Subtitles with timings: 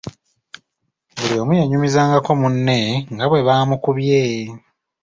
[1.17, 2.79] Buli omu yanyumizangako munne
[3.13, 4.21] nga bwe baamukubye.